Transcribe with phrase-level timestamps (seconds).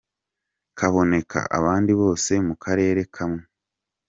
[0.77, 3.43] Kaboneka abandi bose mu karere kamwe!.